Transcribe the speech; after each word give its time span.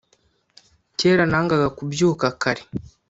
Kera 0.99 1.23
nangaga 1.31 1.67
kubyuka 1.77 2.25
kare 2.41 2.63